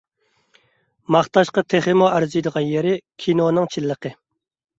[1.15, 2.95] ماختاشقا تېخىمۇ ئەرزىيدىغان يېرى،
[3.27, 4.15] كىنونىڭ چىنلىقى.